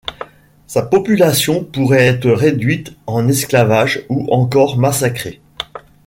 Sa 0.65 0.81
population 0.81 1.63
pourrait 1.63 2.07
être 2.07 2.31
réduite 2.31 2.93
en 3.05 3.27
esclavage 3.27 4.03
ou 4.09 4.25
encore 4.33 4.79
massacrée. 4.79 5.41